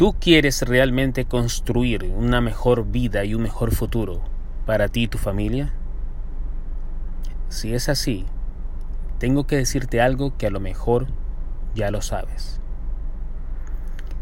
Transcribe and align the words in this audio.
¿Tú 0.00 0.16
quieres 0.18 0.62
realmente 0.62 1.26
construir 1.26 2.04
una 2.04 2.40
mejor 2.40 2.86
vida 2.86 3.26
y 3.26 3.34
un 3.34 3.42
mejor 3.42 3.74
futuro 3.74 4.22
para 4.64 4.88
ti 4.88 5.02
y 5.02 5.08
tu 5.08 5.18
familia? 5.18 5.74
Si 7.50 7.74
es 7.74 7.90
así, 7.90 8.24
tengo 9.18 9.46
que 9.46 9.56
decirte 9.56 10.00
algo 10.00 10.38
que 10.38 10.46
a 10.46 10.50
lo 10.50 10.58
mejor 10.58 11.08
ya 11.74 11.90
lo 11.90 12.00
sabes. 12.00 12.62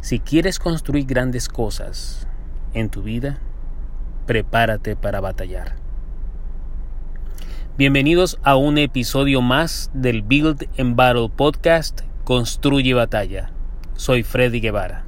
Si 0.00 0.18
quieres 0.18 0.58
construir 0.58 1.06
grandes 1.06 1.48
cosas 1.48 2.26
en 2.74 2.90
tu 2.90 3.04
vida, 3.04 3.38
prepárate 4.26 4.96
para 4.96 5.20
batallar. 5.20 5.76
Bienvenidos 7.76 8.40
a 8.42 8.56
un 8.56 8.78
episodio 8.78 9.42
más 9.42 9.92
del 9.94 10.22
Build 10.22 10.68
and 10.76 10.96
Battle 10.96 11.28
podcast 11.28 12.00
Construye 12.24 12.94
Batalla. 12.94 13.52
Soy 13.94 14.24
Freddy 14.24 14.58
Guevara. 14.58 15.04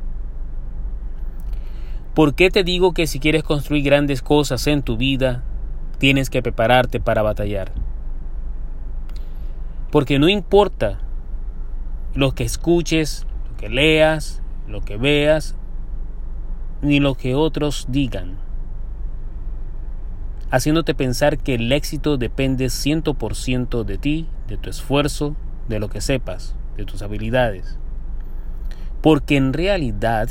¿Por 2.14 2.34
qué 2.34 2.50
te 2.50 2.64
digo 2.64 2.92
que 2.92 3.06
si 3.06 3.20
quieres 3.20 3.42
construir 3.42 3.84
grandes 3.84 4.22
cosas 4.22 4.66
en 4.66 4.82
tu 4.82 4.96
vida, 4.96 5.42
tienes 5.98 6.30
que 6.30 6.42
prepararte 6.42 7.00
para 7.00 7.22
batallar? 7.22 7.72
Porque 9.90 10.18
no 10.18 10.28
importa 10.28 11.00
lo 12.14 12.34
que 12.34 12.44
escuches, 12.44 13.26
lo 13.50 13.56
que 13.56 13.68
leas, 13.68 14.42
lo 14.68 14.80
que 14.80 14.96
veas, 14.96 15.54
ni 16.82 17.00
lo 17.00 17.14
que 17.14 17.34
otros 17.34 17.86
digan 17.88 18.38
haciéndote 20.50 20.94
pensar 20.94 21.38
que 21.38 21.54
el 21.54 21.70
éxito 21.72 22.16
depende 22.16 22.66
100% 22.66 23.84
de 23.84 23.98
ti, 23.98 24.26
de 24.48 24.56
tu 24.56 24.68
esfuerzo, 24.68 25.36
de 25.68 25.78
lo 25.78 25.88
que 25.88 26.00
sepas, 26.00 26.56
de 26.76 26.84
tus 26.84 27.02
habilidades. 27.02 27.78
Porque 29.00 29.36
en 29.36 29.52
realidad 29.52 30.28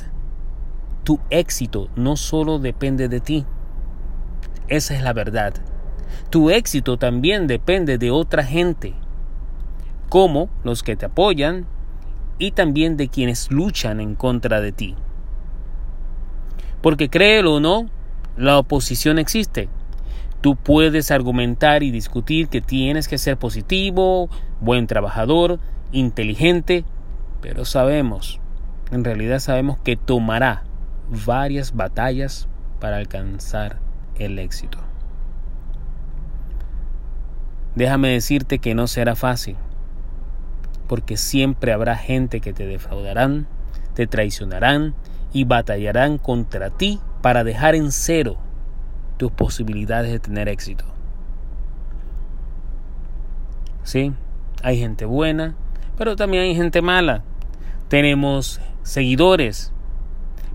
tu 1.04 1.20
éxito 1.30 1.90
no 1.96 2.16
solo 2.16 2.60
depende 2.60 3.08
de 3.08 3.20
ti. 3.20 3.46
Esa 4.68 4.96
es 4.96 5.02
la 5.02 5.14
verdad. 5.14 5.54
Tu 6.30 6.50
éxito 6.50 6.98
también 6.98 7.48
depende 7.48 7.98
de 7.98 8.12
otra 8.12 8.44
gente, 8.44 8.94
como 10.10 10.50
los 10.64 10.84
que 10.84 10.96
te 10.96 11.06
apoyan 11.06 11.66
y 12.38 12.52
también 12.52 12.98
de 12.98 13.10
quienes 13.10 13.52
luchan 13.52 14.00
en 14.00 14.16
contra 14.16 14.62
de 14.62 14.72
ti. 14.72 14.96
Porque 16.82 17.10
créelo 17.10 17.56
o 17.56 17.60
no, 17.60 17.88
la 18.38 18.58
oposición 18.58 19.20
existe 19.20 19.70
Tú 20.42 20.56
puedes 20.56 21.12
argumentar 21.12 21.84
y 21.84 21.92
discutir 21.92 22.48
que 22.48 22.62
tienes 22.62 23.10
que 23.10 23.18
ser 23.18 23.36
positivo, 23.36 24.30
buen 24.62 24.88
trabajador, 24.88 25.60
inteligente, 25.92 26.86
pero 27.42 27.66
sabemos, 27.66 28.40
en 28.92 29.04
realidad 29.04 29.40
sabemos 29.40 29.80
que 29.80 29.98
tomará 29.98 30.64
varias 31.10 31.76
batallas 31.76 32.48
para 32.80 32.98
alcanzar 32.98 33.78
el 34.16 34.40
éxito. 34.40 34.78
Déjame 37.76 38.10
decirte 38.10 38.60
que 38.60 38.76
no 38.76 38.88
será 38.88 39.16
fácil, 39.16 39.56
porque 40.88 41.18
siempre 41.18 41.72
habrá 41.72 41.96
gente 41.96 42.42
que 42.42 42.54
te 42.54 42.66
defraudarán, 42.66 43.48
te 43.94 44.08
traicionarán 44.08 44.96
y 45.32 45.44
batallarán 45.44 46.18
contra 46.18 46.70
ti 46.70 47.00
para 47.22 47.44
dejar 47.44 47.76
en 47.76 47.92
cero 47.92 48.38
tus 49.18 49.32
posibilidades 49.32 50.12
de 50.12 50.20
tener 50.20 50.50
éxito. 50.50 50.86
Sí, 53.84 54.14
hay 54.64 54.80
gente 54.80 55.06
buena, 55.06 55.56
pero 55.98 56.16
también 56.16 56.44
hay 56.44 56.56
gente 56.56 56.82
mala. 56.82 57.24
Tenemos 57.88 58.62
seguidores, 58.84 59.74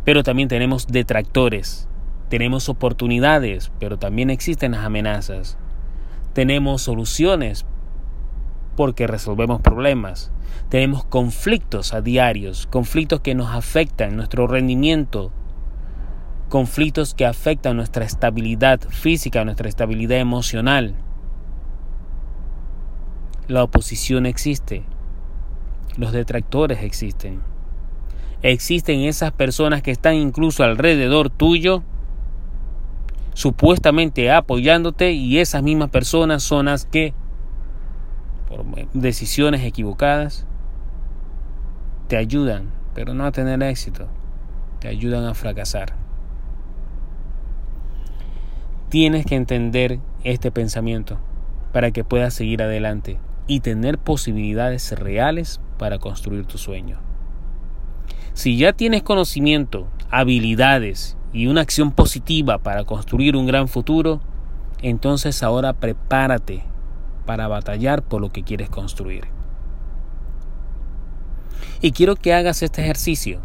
pero 0.05 0.22
también 0.22 0.48
tenemos 0.48 0.86
detractores. 0.86 1.88
Tenemos 2.28 2.69
oportunidades, 2.69 3.72
pero 3.78 3.98
también 3.98 4.30
existen 4.30 4.72
las 4.72 4.84
amenazas. 4.84 5.58
Tenemos 6.33 6.82
soluciones 6.82 7.65
porque 8.76 9.06
resolvemos 9.06 9.60
problemas. 9.60 10.32
Tenemos 10.69 11.04
conflictos 11.04 11.94
a 11.94 12.00
diarios, 12.00 12.66
conflictos 12.66 13.20
que 13.20 13.34
nos 13.34 13.54
afectan 13.54 14.16
nuestro 14.16 14.47
rendimiento, 14.47 15.32
conflictos 16.48 17.14
que 17.14 17.26
afectan 17.26 17.76
nuestra 17.76 18.04
estabilidad 18.04 18.81
física, 18.88 19.44
nuestra 19.44 19.69
estabilidad 19.69 20.19
emocional. 20.19 20.94
La 23.47 23.62
oposición 23.62 24.26
existe, 24.26 24.84
los 25.97 26.12
detractores 26.12 26.82
existen. 26.82 27.53
Existen 28.44 29.00
esas 29.00 29.32
personas 29.32 29.81
que 29.81 29.91
están 29.91 30.16
incluso 30.16 30.65
alrededor 30.65 31.31
tuyo, 31.31 31.82
supuestamente 33.32 34.31
apoyándote, 34.31 35.12
y 35.12 35.38
esas 35.38 35.62
mismas 35.62 35.88
personas 35.88 36.43
son 36.43 36.66
las 36.66 36.84
que, 36.84 37.15
por 38.47 38.66
decisiones 38.93 39.65
equivocadas, 39.65 40.47
te 42.09 42.19
ayudan, 42.19 42.71
pero 42.94 43.15
no 43.15 43.25
a 43.25 43.32
tener 43.32 43.62
éxito, 43.62 44.09
te 44.78 44.88
ayudan 44.88 45.25
a 45.25 45.32
fracasar. 45.32 45.94
Tienes 48.91 49.25
que 49.25 49.37
entender 49.37 50.00
este 50.22 50.50
pensamiento 50.50 51.16
para 51.72 51.93
que 51.93 52.05
puedas 52.05 52.34
seguir 52.34 52.62
adelante 52.62 53.19
y 53.47 53.61
tener 53.61 53.97
posibilidades 53.97 54.93
reales 54.93 55.62
para 55.78 55.99
construir 55.99 56.44
tu 56.44 56.59
sueño. 56.59 57.13
Si 58.34 58.56
ya 58.56 58.72
tienes 58.72 59.03
conocimiento, 59.03 59.89
habilidades 60.11 61.17
y 61.33 61.47
una 61.47 61.62
acción 61.62 61.93
positiva 61.93 62.59
para 62.59 62.84
construir 62.84 63.37
un 63.37 63.47
gran 63.47 63.69
futuro, 63.69 64.21
entonces 64.83 65.43
ahora 65.43 65.72
prepárate 65.72 66.65
para 67.27 67.49
batallar 67.49 68.03
por 68.03 68.21
lo 68.21 68.31
que 68.31 68.43
quieres 68.43 68.69
construir. 68.69 69.25
Y 71.81 71.93
quiero 71.93 72.17
que 72.17 72.34
hagas 72.34 72.62
este 72.62 72.83
ejercicio. 72.83 73.41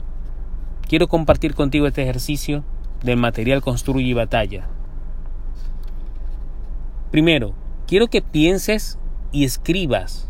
Quiero 0.88 1.08
compartir 1.08 1.56
contigo 1.56 1.88
este 1.88 2.04
ejercicio 2.04 2.64
del 3.04 3.18
material 3.18 3.62
Construye 3.62 4.08
y 4.08 4.14
Batalla 4.14 4.68
Primero, 7.12 7.54
quiero 7.88 8.08
que 8.08 8.22
pienses 8.22 9.00
y 9.32 9.44
escribas 9.44 10.30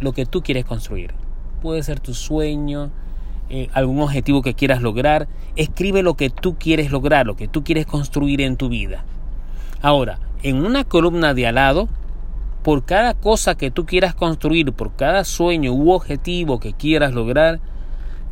lo 0.00 0.12
que 0.12 0.24
tú 0.24 0.42
quieres 0.42 0.64
construir. 0.64 1.12
Puede 1.60 1.82
ser 1.82 2.00
tu 2.00 2.14
sueño, 2.14 2.90
eh, 3.50 3.68
algún 3.72 4.00
objetivo 4.00 4.42
que 4.42 4.54
quieras 4.54 4.82
lograr. 4.82 5.28
Escribe 5.56 6.02
lo 6.02 6.14
que 6.14 6.30
tú 6.30 6.56
quieres 6.58 6.90
lograr, 6.90 7.26
lo 7.26 7.36
que 7.36 7.48
tú 7.48 7.64
quieres 7.64 7.86
construir 7.86 8.40
en 8.40 8.56
tu 8.56 8.68
vida. 8.68 9.04
Ahora, 9.80 10.18
en 10.42 10.64
una 10.64 10.84
columna 10.84 11.34
de 11.34 11.46
al 11.46 11.56
lado, 11.56 11.88
por 12.62 12.84
cada 12.84 13.14
cosa 13.14 13.56
que 13.56 13.70
tú 13.70 13.86
quieras 13.86 14.14
construir, 14.14 14.72
por 14.72 14.94
cada 14.94 15.24
sueño 15.24 15.72
u 15.72 15.92
objetivo 15.92 16.60
que 16.60 16.72
quieras 16.72 17.12
lograr, 17.12 17.60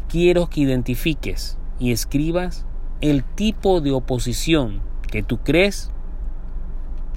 quiero 0.09 0.49
que 0.49 0.61
identifiques 0.61 1.59
y 1.79 1.93
escribas 1.93 2.67
el 3.01 3.25
tipo 3.25 3.81
de 3.81 3.93
oposición 3.93 4.81
que 5.11 5.23
tú 5.23 5.39
crees 5.39 5.91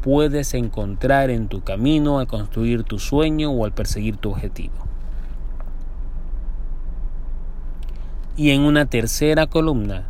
puedes 0.01 0.53
encontrar 0.53 1.29
en 1.29 1.47
tu 1.47 1.61
camino 1.61 2.19
al 2.19 2.27
construir 2.27 2.83
tu 2.83 2.99
sueño 2.99 3.51
o 3.51 3.65
al 3.65 3.73
perseguir 3.73 4.17
tu 4.17 4.31
objetivo. 4.31 4.88
Y 8.39 8.51
en 8.51 8.61
una 8.61 8.85
tercera 8.85 9.47
columna, 9.47 10.07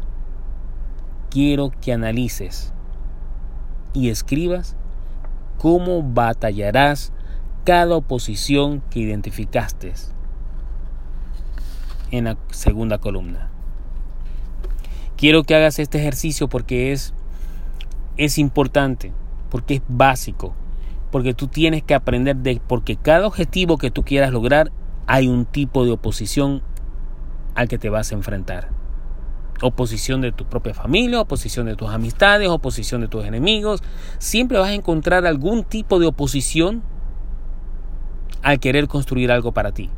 quiero 1.32 1.72
que 1.72 1.94
analices 1.94 2.74
y 3.92 4.10
escribas 4.10 4.76
cómo 5.58 6.04
batallarás 6.04 7.12
cada 7.64 7.96
oposición 7.96 8.84
que 8.92 9.00
identificaste 9.00 9.96
en 12.12 12.26
la 12.26 12.38
segunda 12.52 13.00
columna. 13.00 13.50
Quiero 15.18 15.42
que 15.42 15.56
hagas 15.56 15.80
este 15.80 15.98
ejercicio 15.98 16.48
porque 16.48 16.92
es, 16.92 17.16
es 18.16 18.38
importante 18.38 19.12
porque 19.50 19.78
es 19.78 19.82
básico, 19.88 20.54
porque 21.10 21.34
tú 21.34 21.48
tienes 21.48 21.82
que 21.82 21.96
aprender 21.96 22.36
de, 22.36 22.62
porque 22.68 22.96
cada 22.96 23.26
objetivo 23.26 23.80
que 23.80 23.90
tú 23.90 24.04
quieras 24.04 24.32
lograr 24.32 24.72
hay 25.08 25.28
un 25.28 25.46
tipo 25.46 25.84
de 25.84 25.94
oposición 25.94 26.62
al 27.60 27.68
que 27.68 27.78
te 27.78 27.90
vas 27.90 28.12
a 28.12 28.16
enfrentar. 28.16 28.70
Oposición 29.62 30.22
de 30.22 30.32
tu 30.32 30.46
propia 30.46 30.74
familia, 30.74 31.20
oposición 31.20 31.66
de 31.66 31.76
tus 31.76 31.90
amistades, 31.90 32.48
oposición 32.48 33.02
de 33.02 33.10
tus 33.10 33.26
enemigos. 33.26 33.84
Siempre 34.18 34.58
vas 34.58 34.70
a 34.70 34.74
encontrar 34.74 35.26
algún 35.26 35.66
tipo 35.66 36.00
de 36.00 36.08
oposición 36.08 36.82
al 38.44 38.62
querer 38.62 38.88
construir 38.88 39.30
algo 39.30 39.52
para 39.52 39.74
ti. 39.74 39.90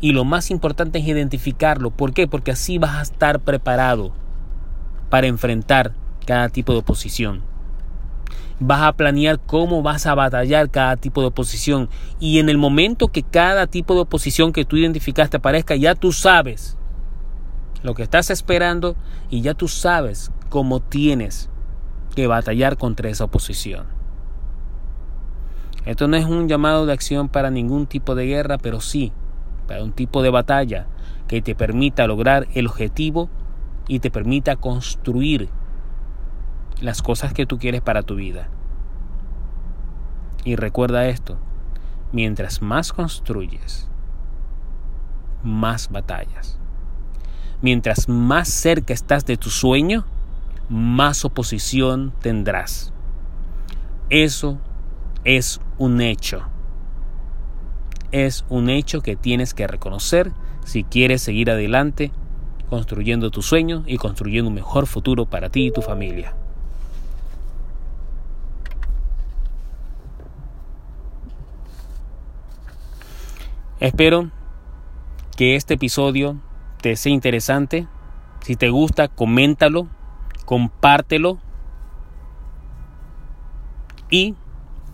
Y 0.00 0.12
lo 0.12 0.24
más 0.24 0.50
importante 0.50 0.98
es 0.98 1.06
identificarlo. 1.06 1.90
¿Por 1.90 2.14
qué? 2.14 2.26
Porque 2.26 2.52
así 2.52 2.78
vas 2.78 2.96
a 2.96 3.02
estar 3.02 3.40
preparado 3.40 4.12
para 5.10 5.26
enfrentar 5.26 5.92
cada 6.24 6.48
tipo 6.48 6.72
de 6.72 6.78
oposición 6.78 7.42
vas 8.60 8.82
a 8.82 8.92
planear 8.92 9.40
cómo 9.40 9.82
vas 9.82 10.06
a 10.06 10.14
batallar 10.14 10.70
cada 10.70 10.96
tipo 10.96 11.20
de 11.20 11.28
oposición. 11.28 11.88
Y 12.20 12.38
en 12.38 12.48
el 12.48 12.58
momento 12.58 13.08
que 13.08 13.22
cada 13.22 13.66
tipo 13.66 13.94
de 13.94 14.00
oposición 14.00 14.52
que 14.52 14.64
tú 14.64 14.76
identificaste 14.76 15.36
aparezca, 15.36 15.76
ya 15.76 15.94
tú 15.94 16.12
sabes 16.12 16.76
lo 17.82 17.94
que 17.94 18.02
estás 18.02 18.30
esperando 18.30 18.96
y 19.30 19.42
ya 19.42 19.54
tú 19.54 19.68
sabes 19.68 20.32
cómo 20.48 20.80
tienes 20.80 21.50
que 22.14 22.26
batallar 22.26 22.76
contra 22.76 23.10
esa 23.10 23.24
oposición. 23.24 23.86
Esto 25.84 26.08
no 26.08 26.16
es 26.16 26.24
un 26.24 26.48
llamado 26.48 26.86
de 26.86 26.92
acción 26.92 27.28
para 27.28 27.50
ningún 27.50 27.86
tipo 27.86 28.14
de 28.14 28.26
guerra, 28.26 28.58
pero 28.58 28.80
sí 28.80 29.12
para 29.66 29.82
un 29.82 29.92
tipo 29.92 30.22
de 30.22 30.30
batalla 30.30 30.86
que 31.28 31.42
te 31.42 31.54
permita 31.54 32.06
lograr 32.06 32.46
el 32.54 32.66
objetivo 32.66 33.28
y 33.88 34.00
te 34.00 34.10
permita 34.10 34.56
construir 34.56 35.48
las 36.80 37.02
cosas 37.02 37.32
que 37.32 37.46
tú 37.46 37.58
quieres 37.58 37.80
para 37.80 38.02
tu 38.02 38.16
vida. 38.16 38.48
Y 40.44 40.56
recuerda 40.56 41.08
esto, 41.08 41.38
mientras 42.12 42.62
más 42.62 42.92
construyes, 42.92 43.88
más 45.42 45.90
batallas. 45.90 46.58
Mientras 47.62 48.08
más 48.08 48.48
cerca 48.48 48.92
estás 48.92 49.24
de 49.24 49.36
tu 49.36 49.50
sueño, 49.50 50.04
más 50.68 51.24
oposición 51.24 52.12
tendrás. 52.20 52.92
Eso 54.10 54.58
es 55.24 55.60
un 55.78 56.00
hecho. 56.00 56.42
Es 58.12 58.44
un 58.48 58.68
hecho 58.68 59.00
que 59.00 59.16
tienes 59.16 59.54
que 59.54 59.66
reconocer 59.66 60.32
si 60.64 60.84
quieres 60.84 61.22
seguir 61.22 61.50
adelante 61.50 62.12
construyendo 62.68 63.30
tu 63.30 63.42
sueño 63.42 63.84
y 63.86 63.96
construyendo 63.96 64.48
un 64.48 64.54
mejor 64.54 64.86
futuro 64.86 65.26
para 65.26 65.48
ti 65.48 65.66
y 65.66 65.70
tu 65.70 65.82
familia. 65.82 66.34
Espero 73.78 74.30
que 75.36 75.54
este 75.54 75.74
episodio 75.74 76.40
te 76.80 76.96
sea 76.96 77.12
interesante. 77.12 77.86
Si 78.40 78.56
te 78.56 78.70
gusta, 78.70 79.08
coméntalo, 79.08 79.88
compártelo 80.46 81.38
y 84.10 84.34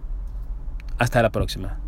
Hasta 0.98 1.22
la 1.22 1.30
próxima. 1.30 1.79